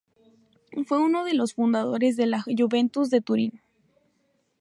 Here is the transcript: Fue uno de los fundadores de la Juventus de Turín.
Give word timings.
Fue 0.87 0.97
uno 0.99 1.23
de 1.25 1.35
los 1.35 1.53
fundadores 1.53 2.17
de 2.17 2.25
la 2.25 2.41
Juventus 2.41 3.11
de 3.11 3.21
Turín. 3.21 3.61